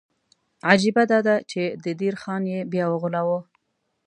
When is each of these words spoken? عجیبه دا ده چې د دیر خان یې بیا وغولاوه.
عجیبه 0.69 1.03
دا 1.11 1.19
ده 1.27 1.35
چې 1.51 1.61
د 1.83 1.85
دیر 1.99 2.15
خان 2.21 2.43
یې 2.53 2.59
بیا 2.73 2.85
وغولاوه. 2.89 3.39